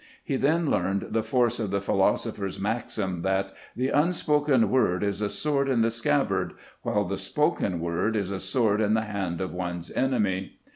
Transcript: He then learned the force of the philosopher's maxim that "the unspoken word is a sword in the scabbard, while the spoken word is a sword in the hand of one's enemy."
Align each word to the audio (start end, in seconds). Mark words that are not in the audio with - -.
He 0.23 0.35
then 0.35 0.67
learned 0.67 1.09
the 1.11 1.21
force 1.21 1.59
of 1.59 1.69
the 1.69 1.79
philosopher's 1.79 2.59
maxim 2.59 3.21
that 3.21 3.53
"the 3.75 3.89
unspoken 3.89 4.71
word 4.71 5.03
is 5.03 5.21
a 5.21 5.29
sword 5.29 5.69
in 5.69 5.81
the 5.81 5.91
scabbard, 5.91 6.53
while 6.81 7.03
the 7.03 7.19
spoken 7.19 7.79
word 7.79 8.15
is 8.15 8.31
a 8.31 8.39
sword 8.39 8.81
in 8.81 8.95
the 8.95 9.01
hand 9.03 9.41
of 9.41 9.53
one's 9.53 9.91
enemy." 9.91 10.57